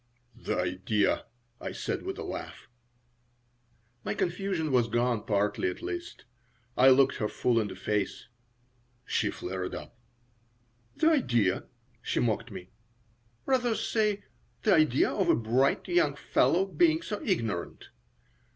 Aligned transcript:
"The 0.35 0.57
idea!" 0.57 1.27
I 1.59 1.73
said, 1.73 2.01
with 2.01 2.17
a 2.17 2.23
laugh. 2.23 2.67
My 4.03 4.15
confusion 4.15 4.71
was 4.71 4.87
gone, 4.87 5.23
partly, 5.27 5.69
at 5.69 5.83
least. 5.83 6.25
I 6.75 6.89
looked 6.89 7.17
her 7.17 7.27
full 7.27 7.59
in 7.59 7.67
the 7.67 7.75
face 7.75 8.27
She 9.05 9.29
flared 9.29 9.75
up. 9.75 9.95
"The 10.95 11.11
idea!" 11.11 11.65
she 12.01 12.19
mocked 12.19 12.49
me. 12.49 12.71
"Rather 13.45 13.75
say, 13.75 14.23
'The 14.63 14.73
idea 14.73 15.11
of 15.11 15.29
a 15.29 15.35
bright 15.35 15.87
young 15.87 16.15
fellow 16.15 16.65
being 16.65 17.03
so 17.03 17.21
ignorant!' 17.23 17.89